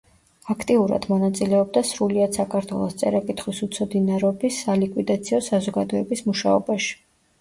აქტიურად 0.51 1.03
მონაწილეობდა 1.09 1.83
სრულიად 1.89 2.39
საქართველოს 2.39 2.97
წერა-კითხვის 3.01 3.61
უცოდინარობის 3.69 4.59
სალიკვიდაციო 4.65 5.43
საზოგადოების 5.53 6.25
მუშაობაში. 6.31 6.91